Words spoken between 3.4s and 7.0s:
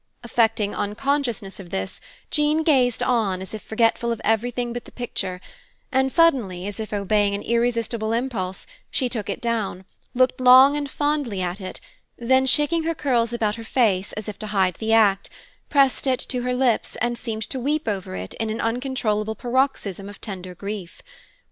if forgetful of everything but the picture, and suddenly, as if